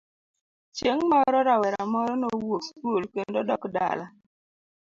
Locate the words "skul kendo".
2.67-3.39